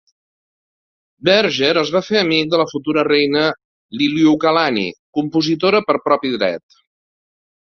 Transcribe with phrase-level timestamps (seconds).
[1.27, 3.43] Berger es va fer amic de la futura reina
[4.01, 4.87] Liliuokalani,
[5.21, 6.81] compositora per propi dret.